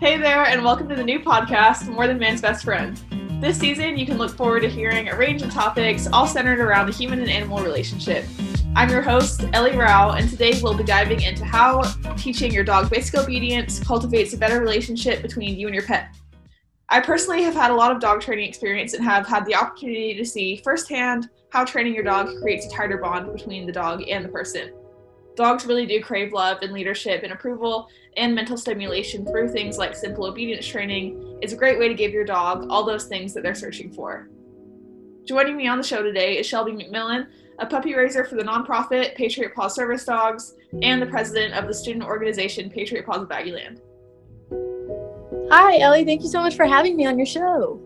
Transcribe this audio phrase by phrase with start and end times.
[0.00, 2.96] Hey there, and welcome to the new podcast, More Than Man's Best Friend.
[3.40, 6.86] This season, you can look forward to hearing a range of topics, all centered around
[6.86, 8.24] the human and animal relationship.
[8.76, 11.82] I'm your host, Ellie Rao, and today we'll be diving into how
[12.16, 16.14] teaching your dog basic obedience cultivates a better relationship between you and your pet.
[16.90, 20.14] I personally have had a lot of dog training experience and have had the opportunity
[20.14, 24.24] to see firsthand how training your dog creates a tighter bond between the dog and
[24.24, 24.70] the person.
[25.38, 29.94] Dogs really do crave love and leadership and approval and mental stimulation through things like
[29.94, 33.44] simple obedience training is a great way to give your dog all those things that
[33.44, 34.28] they're searching for.
[35.28, 37.28] Joining me on the show today is Shelby McMillan,
[37.60, 41.74] a puppy raiser for the nonprofit Patriot Paws Service Dogs and the president of the
[41.74, 43.80] student organization Patriot Paws of Aggieland.
[45.52, 46.04] Hi, Ellie.
[46.04, 47.80] Thank you so much for having me on your show.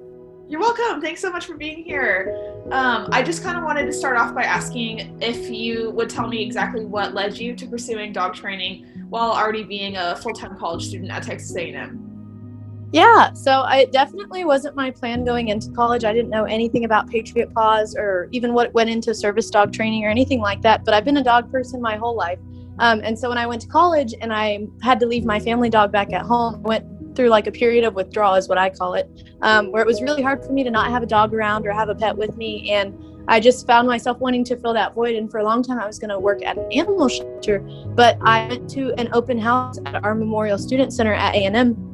[0.53, 1.01] You're welcome.
[1.01, 2.53] Thanks so much for being here.
[2.73, 6.29] Um, I just kind of wanted to start off by asking if you would tell
[6.29, 10.87] me exactly what led you to pursuing dog training while already being a full-time college
[10.87, 12.91] student at Texas A&M.
[12.93, 16.05] Yeah, so it definitely wasn't my plan going into college.
[16.05, 20.05] I didn't know anything about Patriot Paws or even what went into service dog training
[20.05, 20.85] or anything like that.
[20.85, 22.39] But I've been a dog person my whole life.
[22.79, 25.71] Um, and so when I went to college and I had to leave my family
[25.71, 26.85] dog back at home, went
[27.15, 29.09] through like a period of withdrawal is what I call it,
[29.43, 31.73] um, where it was really hard for me to not have a dog around or
[31.73, 32.71] have a pet with me.
[32.71, 32.95] And
[33.29, 35.15] I just found myself wanting to fill that void.
[35.15, 37.61] And for a long time, I was going to work at an animal shelter,
[37.95, 41.89] but I went to an open house at our Memorial Student Center at A&M.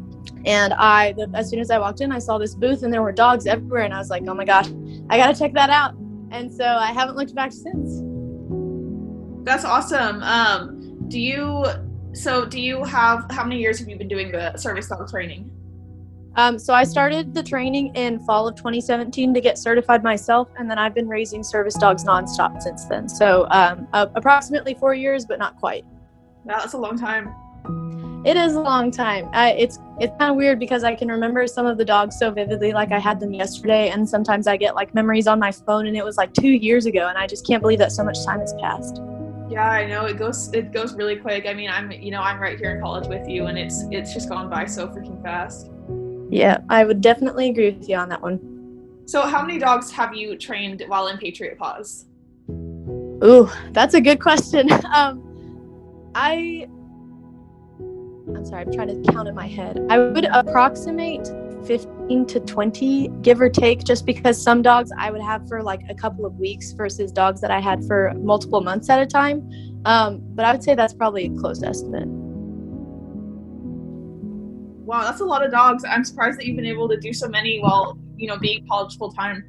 [0.45, 3.13] And I, as soon as I walked in, I saw this booth and there were
[3.13, 3.83] dogs everywhere.
[3.83, 4.69] And I was like, oh my gosh,
[5.11, 5.95] I got to check that out.
[6.31, 8.03] And so I haven't looked back since.
[9.45, 10.23] That's awesome.
[10.23, 11.65] Um, do you
[12.19, 15.51] so, do you have how many years have you been doing the service dog training?
[16.37, 20.71] Um, so I started the training in fall of 2017 to get certified myself, and
[20.71, 23.09] then I've been raising service dogs nonstop since then.
[23.09, 25.85] So um, uh, approximately four years, but not quite.
[26.45, 27.35] That's a long time.
[28.25, 29.29] It is a long time.
[29.33, 32.31] I, it's it's kind of weird because I can remember some of the dogs so
[32.31, 35.87] vividly, like I had them yesterday, and sometimes I get like memories on my phone,
[35.87, 38.25] and it was like two years ago, and I just can't believe that so much
[38.25, 39.01] time has passed.
[39.49, 41.47] Yeah, I know it goes it goes really quick.
[41.47, 44.13] I mean, I'm you know I'm right here in college with you, and it's it's
[44.13, 45.71] just gone by so freaking fast.
[46.31, 48.39] Yeah, I would definitely agree with you on that one.
[49.07, 52.05] So, how many dogs have you trained while in Patriot Paws?
[52.51, 54.71] Ooh, that's a good question.
[54.95, 56.69] um, I
[57.81, 59.81] I'm sorry, I'm trying to count in my head.
[59.89, 61.27] I would approximate
[61.67, 65.81] 15 to 20, give or take, just because some dogs I would have for like
[65.89, 69.49] a couple of weeks versus dogs that I had for multiple months at a time.
[69.85, 72.09] Um, but I would say that's probably a close estimate.
[74.87, 75.85] Wow, that's a lot of dogs.
[75.85, 78.97] I'm surprised that you've been able to do so many while, you know, being college
[78.97, 79.45] full time.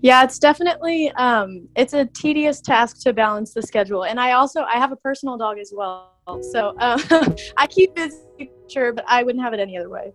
[0.00, 4.62] Yeah, it's definitely um, it's a tedious task to balance the schedule, and I also
[4.62, 6.10] I have a personal dog as well,
[6.50, 6.98] so uh,
[7.56, 10.12] I keep busy, sure, but I wouldn't have it any other way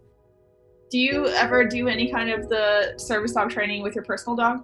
[0.90, 4.64] do you ever do any kind of the service dog training with your personal dog?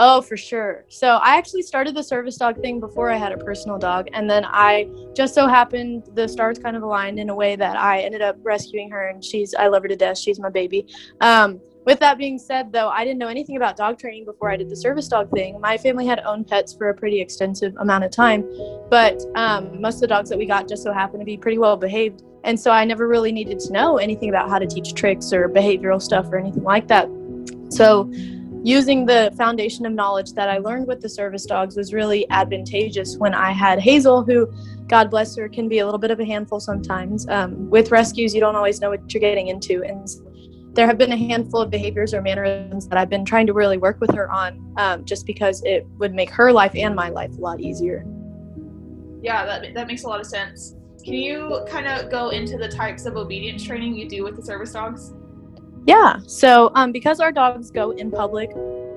[0.00, 0.84] Oh, for sure.
[0.88, 4.08] So I actually started the service dog thing before I had a personal dog.
[4.12, 7.76] And then I just so happened the stars kind of aligned in a way that
[7.76, 10.16] I ended up rescuing her and she's, I love her to death.
[10.16, 10.86] She's my baby.
[11.20, 14.56] Um, with that being said, though, I didn't know anything about dog training before I
[14.56, 15.60] did the service dog thing.
[15.60, 18.44] My family had owned pets for a pretty extensive amount of time,
[18.90, 21.58] but um, most of the dogs that we got just so happened to be pretty
[21.58, 22.22] well behaved.
[22.44, 25.48] And so I never really needed to know anything about how to teach tricks or
[25.48, 27.08] behavioral stuff or anything like that.
[27.70, 28.10] So
[28.62, 33.16] using the foundation of knowledge that I learned with the service dogs was really advantageous
[33.16, 34.52] when I had Hazel, who,
[34.86, 37.28] God bless her, can be a little bit of a handful sometimes.
[37.28, 39.82] Um, with rescues, you don't always know what you're getting into.
[39.84, 40.08] And
[40.74, 43.78] there have been a handful of behaviors or mannerisms that I've been trying to really
[43.78, 47.32] work with her on um, just because it would make her life and my life
[47.36, 48.04] a lot easier.
[49.20, 50.74] Yeah, that, that makes a lot of sense.
[51.04, 54.42] Can you kind of go into the types of obedience training you do with the
[54.42, 55.12] service dogs?
[55.86, 56.18] Yeah.
[56.26, 58.50] So, um, because our dogs go in public,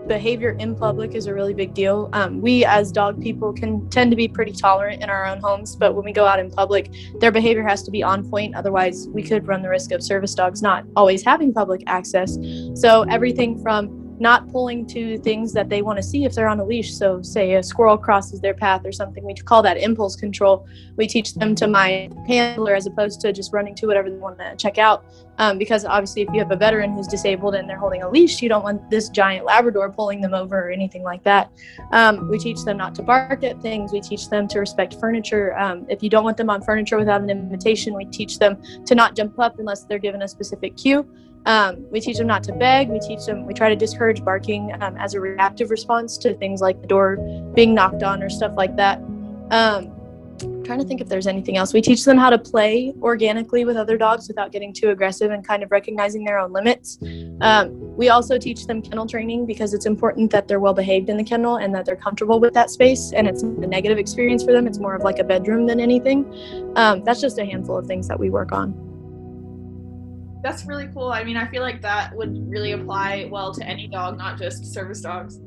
[0.07, 2.09] behavior in public is a really big deal.
[2.11, 5.75] Um, we, as dog people, can tend to be pretty tolerant in our own homes,
[5.75, 8.55] but when we go out in public, their behavior has to be on point.
[8.55, 12.37] Otherwise, we could run the risk of service dogs not always having public access.
[12.73, 16.59] So, everything from not pulling to things that they want to see if they're on
[16.59, 16.93] a leash.
[16.93, 20.67] So, say a squirrel crosses their path or something, we call that impulse control.
[20.95, 24.37] We teach them to mind handler as opposed to just running to whatever they want
[24.37, 25.03] to check out.
[25.39, 28.43] Um, because obviously, if you have a veteran who's disabled and they're holding a leash,
[28.43, 31.51] you don't want this giant Labrador pulling them over or anything like that.
[31.91, 33.91] Um, we teach them not to bark at things.
[33.91, 35.57] We teach them to respect furniture.
[35.57, 38.93] Um, if you don't want them on furniture without an invitation, we teach them to
[38.93, 41.09] not jump up unless they're given a specific cue.
[41.45, 42.89] Um, we teach them not to beg.
[42.89, 46.61] We teach them, we try to discourage barking um, as a reactive response to things
[46.61, 47.17] like the door
[47.55, 48.99] being knocked on or stuff like that.
[49.49, 49.91] Um,
[50.63, 51.73] trying to think if there's anything else.
[51.73, 55.45] We teach them how to play organically with other dogs without getting too aggressive and
[55.45, 56.97] kind of recognizing their own limits.
[57.41, 61.17] Um, we also teach them kennel training because it's important that they're well behaved in
[61.17, 63.11] the kennel and that they're comfortable with that space.
[63.13, 64.67] And it's a negative experience for them.
[64.67, 66.25] It's more of like a bedroom than anything.
[66.75, 68.90] Um, that's just a handful of things that we work on.
[70.43, 71.11] That's really cool.
[71.11, 74.65] I mean, I feel like that would really apply well to any dog, not just
[74.73, 75.39] service dogs.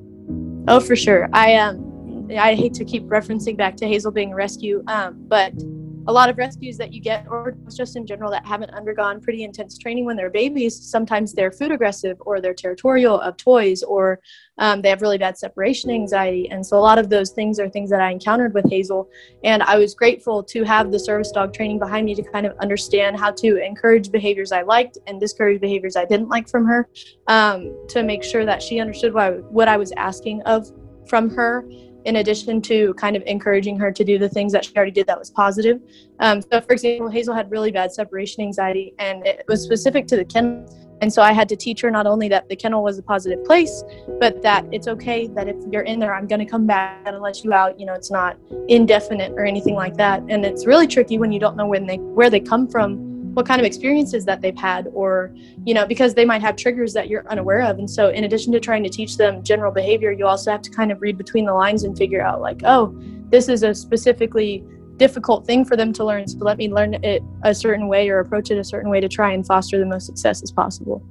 [0.68, 1.28] Oh, for sure.
[1.32, 5.52] I um I hate to keep referencing back to Hazel being a rescue, um, but
[6.06, 9.44] a lot of rescues that you get, or just in general, that haven't undergone pretty
[9.44, 14.20] intense training when they're babies, sometimes they're food aggressive or they're territorial of toys, or
[14.58, 16.50] um, they have really bad separation anxiety.
[16.50, 19.08] And so, a lot of those things are things that I encountered with Hazel.
[19.42, 22.56] And I was grateful to have the service dog training behind me to kind of
[22.58, 26.88] understand how to encourage behaviors I liked and discourage behaviors I didn't like from her
[27.28, 30.70] um, to make sure that she understood what I, what I was asking of
[31.06, 31.64] from her
[32.04, 35.06] in addition to kind of encouraging her to do the things that she already did
[35.06, 35.80] that was positive.
[36.20, 40.16] Um, so, for example, Hazel had really bad separation anxiety, and it was specific to
[40.16, 40.66] the kennel.
[41.00, 43.44] And so I had to teach her not only that the kennel was a positive
[43.44, 43.82] place,
[44.20, 47.20] but that it's okay that if you're in there, I'm going to come back and
[47.20, 47.78] let you out.
[47.78, 50.22] You know, it's not indefinite or anything like that.
[50.28, 53.46] And it's really tricky when you don't know when they where they come from what
[53.46, 55.34] kind of experiences that they've had or
[55.64, 57.78] you know because they might have triggers that you're unaware of.
[57.78, 60.70] And so in addition to trying to teach them general behavior you also have to
[60.70, 62.94] kind of read between the lines and figure out like oh
[63.30, 64.64] this is a specifically
[64.96, 66.26] difficult thing for them to learn.
[66.28, 69.08] So let me learn it a certain way or approach it a certain way to
[69.08, 71.02] try and foster the most success as possible.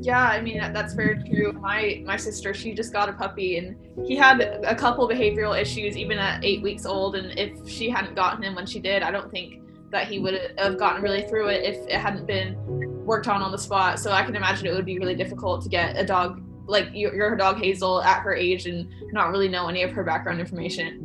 [0.00, 1.52] Yeah i mean that's very true.
[1.52, 3.76] My my sister she just got a puppy and
[4.06, 7.16] he had a couple behavioral issues even at eight weeks old.
[7.16, 10.54] And if she hadn't gotten him when she did i don't think that he would
[10.58, 12.56] have gotten really through it if it hadn't been
[13.04, 13.98] worked on on the spot.
[13.98, 17.14] So I can imagine it would be really difficult to get a dog like your,
[17.14, 21.04] your dog Hazel at her age and not really know any of her background information.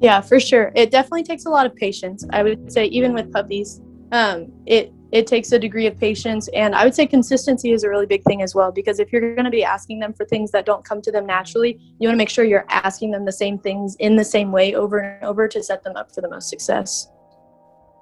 [0.00, 0.72] Yeah, for sure.
[0.74, 2.24] It definitely takes a lot of patience.
[2.30, 3.80] I would say even with puppies,
[4.12, 7.88] um, it it takes a degree of patience and i would say consistency is a
[7.88, 10.50] really big thing as well because if you're going to be asking them for things
[10.50, 13.32] that don't come to them naturally you want to make sure you're asking them the
[13.32, 16.28] same things in the same way over and over to set them up for the
[16.28, 17.08] most success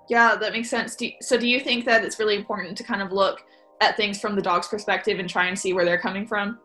[0.08, 0.96] yeah, that makes sense.
[0.96, 3.42] Do so, do you think that it's really important to kind of look
[3.80, 6.58] at things from the dog's perspective and try and see where they're coming from?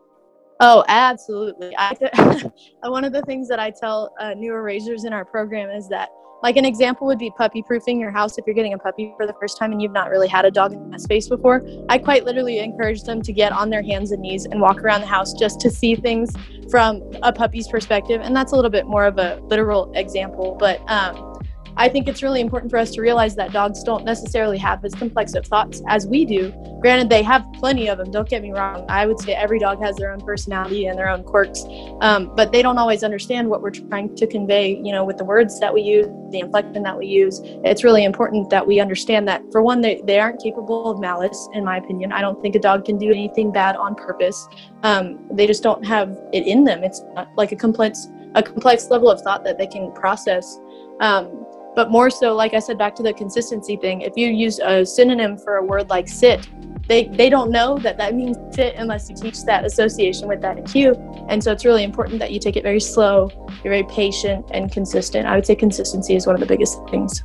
[0.61, 1.73] Oh, absolutely.
[1.77, 2.45] I th-
[2.83, 6.09] one of the things that I tell uh, newer raisers in our program is that,
[6.43, 9.25] like, an example would be puppy proofing your house if you're getting a puppy for
[9.25, 11.65] the first time and you've not really had a dog in that space before.
[11.87, 15.01] I quite literally encourage them to get on their hands and knees and walk around
[15.01, 16.33] the house just to see things
[16.69, 18.19] from a puppy's perspective.
[18.21, 21.28] And that's a little bit more of a literal example, but um,
[21.77, 24.93] I think it's really important for us to realize that dogs don't necessarily have as
[24.93, 26.53] complex of thoughts as we do.
[26.81, 28.85] Granted, they have plenty of them, don't get me wrong.
[28.89, 31.63] I would say every dog has their own personality and their own quirks,
[32.01, 35.25] um, but they don't always understand what we're trying to convey, you know, with the
[35.25, 37.41] words that we use, the inflection that we use.
[37.43, 41.49] It's really important that we understand that, for one, they, they aren't capable of malice,
[41.53, 42.11] in my opinion.
[42.11, 44.47] I don't think a dog can do anything bad on purpose.
[44.83, 46.83] Um, they just don't have it in them.
[46.83, 47.01] It's
[47.35, 50.59] like a complex, a complex level of thought that they can process.
[51.01, 51.45] Um,
[51.75, 54.85] but more so like i said back to the consistency thing if you use a
[54.85, 56.47] synonym for a word like sit
[56.87, 60.65] they they don't know that that means sit unless you teach that association with that
[60.65, 60.93] cue
[61.29, 63.29] and so it's really important that you take it very slow
[63.63, 65.27] you're very patient and consistent.
[65.27, 67.23] I would say consistency is one of the biggest things.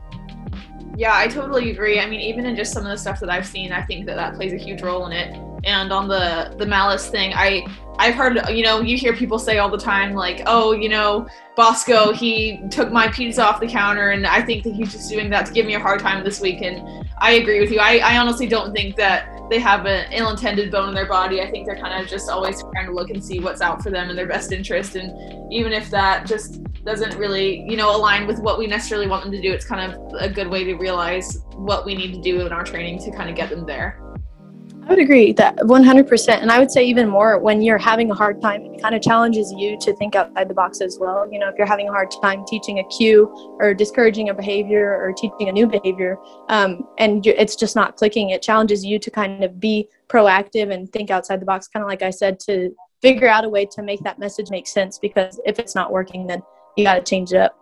[0.97, 1.99] Yeah i totally agree.
[1.99, 4.17] I mean even in just some of the stuff that i've seen i think that
[4.17, 7.65] that plays a huge role in it and on the the malice thing i
[7.99, 11.27] i've heard you know you hear people say all the time like oh you know
[11.57, 15.31] bosco he took my pizza off the counter and i think that he's just doing
[15.31, 17.79] that to give me a hard time this week and i agree with you.
[17.79, 21.43] I, I honestly don't think that they have an ill-intended bone in their body.
[21.43, 23.91] I think they're kind of just always trying to look and see what's out for
[23.91, 28.27] them in their best interest and even if that just doesn't really you know align
[28.27, 30.75] with what we necessarily want them to do it's kind of a good way to
[30.75, 34.04] realize what we need to do in our training to kind of get them there
[34.85, 36.29] I would agree that 100%.
[36.43, 39.01] And I would say even more when you're having a hard time, it kind of
[39.01, 41.27] challenges you to think outside the box as well.
[41.33, 44.95] You know, if you're having a hard time teaching a cue or discouraging a behavior
[44.95, 46.19] or teaching a new behavior,
[46.51, 50.93] um, and it's just not clicking, it challenges you to kind of be proactive and
[50.93, 53.83] think outside the box, kind of like I said, to figure out a way to
[53.83, 54.99] make that message make sense.
[54.99, 56.43] Because if it's not working, then
[56.77, 57.59] you got to change it up.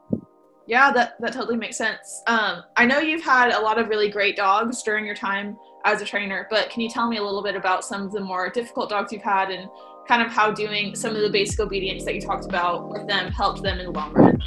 [0.67, 2.23] Yeah, that, that totally makes sense.
[2.27, 6.03] Um, I know you've had a lot of really great dogs during your time as
[6.03, 8.51] a trainer, but can you tell me a little bit about some of the more
[8.51, 9.69] difficult dogs you've had and
[10.07, 13.31] kind of how doing some of the basic obedience that you talked about with them
[13.31, 14.39] helped them in the long run?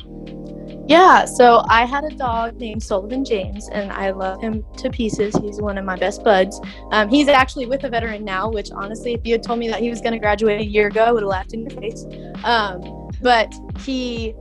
[0.87, 5.35] Yeah, so I had a dog named Sullivan James, and I love him to pieces.
[5.35, 6.61] He's one of my best buds.
[6.91, 9.79] Um, he's actually with a veteran now, which honestly, if you had told me that
[9.79, 12.05] he was going to graduate a year ago, I would have laughed in your face.
[12.43, 14.35] Um, but he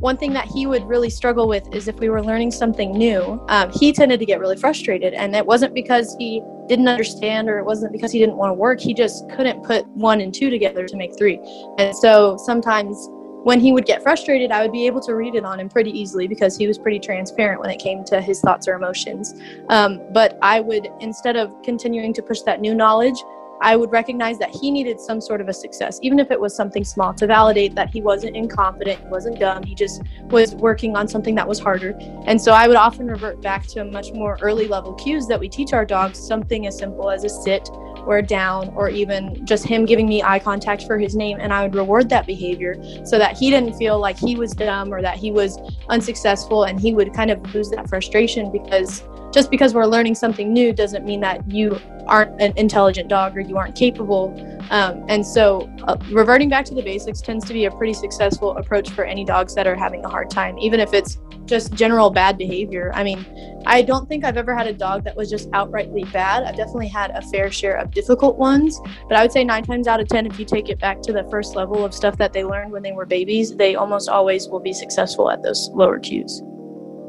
[0.00, 3.42] one thing that he would really struggle with is if we were learning something new,
[3.48, 5.14] um, he tended to get really frustrated.
[5.14, 8.54] And it wasn't because he didn't understand or it wasn't because he didn't want to
[8.54, 8.80] work.
[8.80, 11.40] He just couldn't put one and two together to make three.
[11.78, 13.08] And so sometimes
[13.46, 15.96] when he would get frustrated, I would be able to read it on him pretty
[15.96, 19.34] easily because he was pretty transparent when it came to his thoughts or emotions.
[19.68, 23.14] Um, but I would, instead of continuing to push that new knowledge,
[23.60, 26.54] I would recognize that he needed some sort of a success, even if it was
[26.54, 30.96] something small, to validate that he wasn't incompetent, he wasn't dumb, he just was working
[30.96, 31.96] on something that was harder.
[32.26, 35.48] And so I would often revert back to much more early level cues that we
[35.48, 37.68] teach our dogs, something as simple as a sit
[38.06, 41.52] or a down or even just him giving me eye contact for his name and
[41.52, 45.02] I would reward that behavior so that he didn't feel like he was dumb or
[45.02, 45.58] that he was
[45.88, 49.02] unsuccessful and he would kind of lose that frustration because
[49.32, 53.40] just because we're learning something new doesn't mean that you aren't an intelligent dog or
[53.40, 54.34] you aren't capable.
[54.70, 58.56] Um, and so, uh, reverting back to the basics tends to be a pretty successful
[58.56, 62.10] approach for any dogs that are having a hard time, even if it's just general
[62.10, 62.90] bad behavior.
[62.94, 63.24] I mean,
[63.66, 66.42] I don't think I've ever had a dog that was just outrightly bad.
[66.44, 69.86] I've definitely had a fair share of difficult ones, but I would say nine times
[69.86, 72.32] out of 10, if you take it back to the first level of stuff that
[72.32, 75.98] they learned when they were babies, they almost always will be successful at those lower
[75.98, 76.42] cues.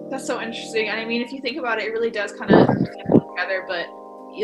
[0.10, 0.90] That's so interesting.
[0.90, 2.86] And I mean, if you think about it, it really does kind of come
[3.30, 3.88] together, but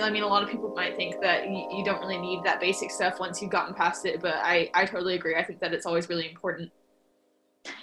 [0.02, 2.60] I mean, a lot of people might think that you, you don't really need that
[2.60, 5.36] basic stuff once you've gotten past it, but I, I totally agree.
[5.36, 6.72] I think that it's always really important.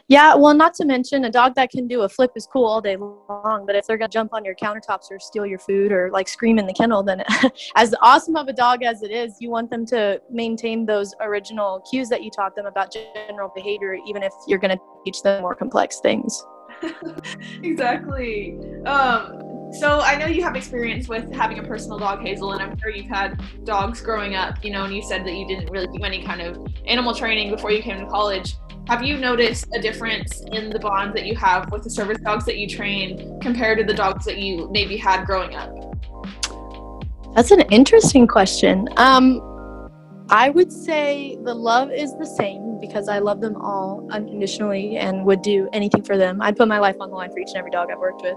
[0.09, 2.81] Yeah, well, not to mention a dog that can do a flip is cool all
[2.81, 6.11] day long, but if they're gonna jump on your countertops or steal your food or
[6.11, 7.23] like scream in the kennel, then
[7.77, 11.81] as awesome of a dog as it is, you want them to maintain those original
[11.89, 12.95] cues that you taught them about
[13.29, 16.45] general behavior, even if you're gonna teach them more complex things.
[17.63, 18.59] exactly.
[18.87, 19.41] Um,
[19.73, 22.91] so I know you have experience with having a personal dog, Hazel, and I'm sure
[22.91, 26.03] you've had dogs growing up, you know, and you said that you didn't really do
[26.05, 28.57] any kind of animal training before you came to college.
[28.89, 32.45] Have you noticed a difference in the bond that you have with the service dogs
[32.47, 35.73] that you train compared to the dogs that you maybe had growing up?
[37.37, 38.89] That's an interesting question.
[38.97, 39.41] Um,
[40.33, 45.25] I would say the love is the same because I love them all unconditionally and
[45.25, 46.41] would do anything for them.
[46.41, 48.37] I'd put my life on the line for each and every dog I've worked with.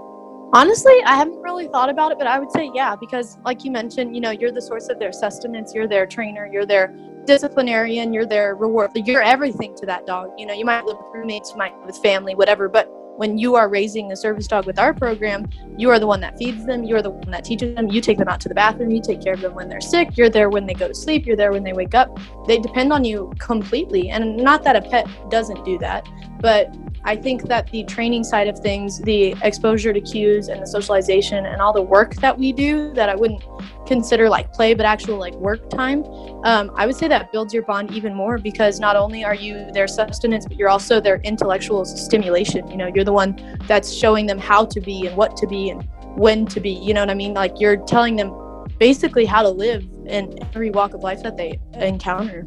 [0.52, 3.70] Honestly, I haven't really thought about it, but I would say yeah, because like you
[3.70, 6.92] mentioned, you know, you're the source of their sustenance, you're their trainer, you're their
[7.26, 10.30] disciplinarian, you're their reward, you're everything to that dog.
[10.36, 13.38] You know, you might live with roommates, you might live with family, whatever, but when
[13.38, 16.64] you are raising a service dog with our program, you are the one that feeds
[16.66, 19.00] them, you're the one that teaches them, you take them out to the bathroom, you
[19.00, 21.36] take care of them when they're sick, you're there when they go to sleep, you're
[21.36, 22.18] there when they wake up.
[22.46, 24.10] They depend on you completely.
[24.10, 26.08] And not that a pet doesn't do that,
[26.40, 26.74] but
[27.06, 31.44] I think that the training side of things, the exposure to cues and the socialization
[31.44, 33.44] and all the work that we do that I wouldn't
[33.86, 36.02] consider like play, but actual like work time,
[36.44, 39.70] um, I would say that builds your bond even more because not only are you
[39.72, 42.66] their sustenance, but you're also their intellectual stimulation.
[42.70, 45.70] You know, you're the one that's showing them how to be and what to be
[45.70, 46.70] and when to be.
[46.70, 47.34] You know what I mean?
[47.34, 48.32] Like you're telling them
[48.78, 52.44] basically how to live in every walk of life that they encounter.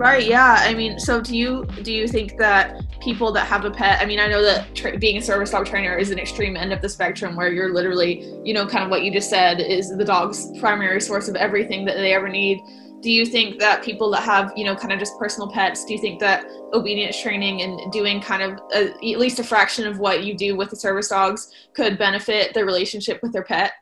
[0.00, 0.26] Right.
[0.26, 0.56] Yeah.
[0.58, 4.00] I mean, so do you do you think that people that have a pet?
[4.00, 6.72] I mean, I know that tra- being a service dog trainer is an extreme end
[6.72, 9.94] of the spectrum, where you're literally, you know, kind of what you just said is
[9.94, 12.62] the dog's primary source of everything that they ever need.
[13.02, 15.92] Do you think that people that have, you know, kind of just personal pets, do
[15.92, 19.98] you think that obedience training and doing kind of a, at least a fraction of
[19.98, 23.72] what you do with the service dogs could benefit their relationship with their pet?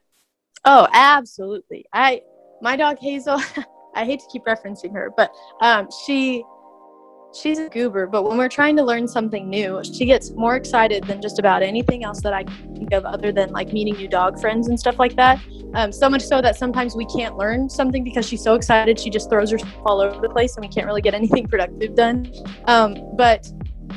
[0.65, 1.85] Oh, absolutely.
[1.93, 2.23] I
[2.61, 3.41] my dog Hazel.
[3.95, 6.45] I hate to keep referencing her, but um, she
[7.35, 8.07] she's a goober.
[8.07, 11.63] But when we're trying to learn something new, she gets more excited than just about
[11.63, 14.79] anything else that I can think of, other than like meeting new dog friends and
[14.79, 15.41] stuff like that.
[15.75, 19.11] Um, so much so that sometimes we can't learn something because she's so excited she
[19.11, 22.33] just throws herself all over the place and we can't really get anything productive done.
[22.67, 23.51] Um, but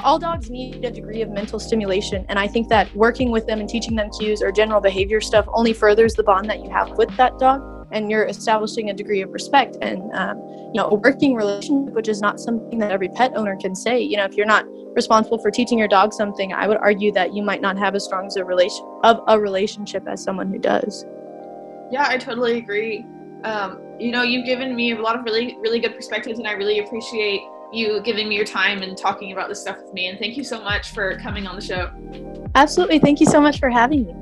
[0.04, 3.60] all dogs need a degree of mental stimulation and i think that working with them
[3.60, 6.90] and teaching them cues or general behavior stuff only furthers the bond that you have
[6.98, 10.96] with that dog and you're establishing a degree of respect and um, you know a
[10.96, 14.00] working relationship which is not something that every pet owner can say.
[14.00, 17.34] You know if you're not responsible for teaching your dog something i would argue that
[17.34, 20.60] you might not have as strong as a relation of a relationship as someone who
[20.60, 21.06] does.
[21.92, 23.06] Yeah i totally agree.
[23.44, 26.52] Um, you know you've given me a lot of really really good perspectives and i
[26.52, 30.20] really appreciate you giving me your time and talking about this stuff with me and
[30.20, 31.90] thank you so much for coming on the show.
[32.54, 33.00] Absolutely.
[33.00, 34.16] Thank you so much for having me.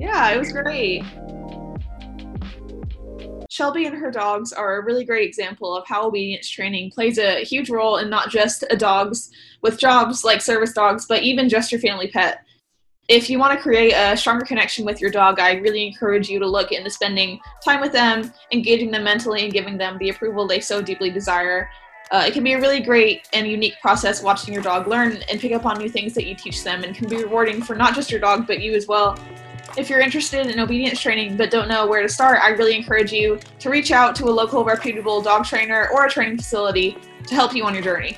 [0.00, 1.04] Yeah it was great
[3.56, 7.42] Shelby and her dogs are a really great example of how obedience training plays a
[7.42, 9.30] huge role in not just a dogs
[9.62, 12.44] with jobs like service dogs, but even just your family pet.
[13.08, 16.38] If you want to create a stronger connection with your dog, I really encourage you
[16.38, 20.46] to look into spending time with them, engaging them mentally, and giving them the approval
[20.46, 21.70] they so deeply desire.
[22.10, 25.40] Uh, it can be a really great and unique process watching your dog learn and
[25.40, 27.94] pick up on new things that you teach them and can be rewarding for not
[27.94, 29.18] just your dog but you as well.
[29.76, 33.12] If you're interested in obedience training but don't know where to start, I really encourage
[33.12, 37.34] you to reach out to a local reputable dog trainer or a training facility to
[37.34, 38.16] help you on your journey.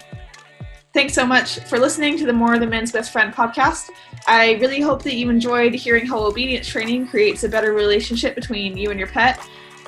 [0.94, 3.90] Thanks so much for listening to the More Than Man's Best Friend podcast.
[4.28, 8.76] I really hope that you enjoyed hearing how obedience training creates a better relationship between
[8.76, 9.40] you and your pet.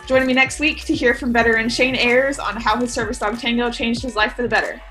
[0.08, 3.38] Join me next week to hear from veteran Shane Ayers on how his service dog
[3.38, 4.82] Tango changed his life for the better.